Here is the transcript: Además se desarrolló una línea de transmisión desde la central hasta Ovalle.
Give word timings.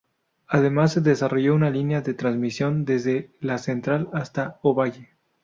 Además 0.47 0.93
se 0.93 1.01
desarrolló 1.01 1.53
una 1.53 1.69
línea 1.69 2.01
de 2.01 2.15
transmisión 2.15 2.85
desde 2.85 3.29
la 3.39 3.59
central 3.59 4.09
hasta 4.13 4.57
Ovalle. 4.63 5.11